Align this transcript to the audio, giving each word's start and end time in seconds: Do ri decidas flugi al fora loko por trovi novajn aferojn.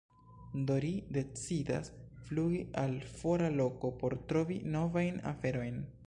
Do 0.69 0.75
ri 0.83 0.91
decidas 1.17 1.91
flugi 2.29 2.61
al 2.83 2.95
fora 3.19 3.49
loko 3.59 3.91
por 3.99 4.15
trovi 4.33 4.57
novajn 4.77 5.21
aferojn. 5.33 5.79